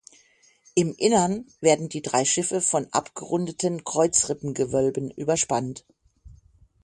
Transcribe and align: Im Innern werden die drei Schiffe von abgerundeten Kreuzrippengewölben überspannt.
Im 0.73 0.95
Innern 0.97 1.45
werden 1.59 1.87
die 1.87 2.01
drei 2.01 2.25
Schiffe 2.25 2.59
von 2.61 2.87
abgerundeten 2.91 3.83
Kreuzrippengewölben 3.83 5.11
überspannt. 5.11 5.85